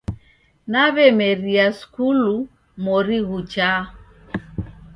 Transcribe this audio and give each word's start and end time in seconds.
Naw'emeria 0.71 1.67
skulu 1.79 2.35
mori 2.83 3.17
ghuchaa 3.27 3.81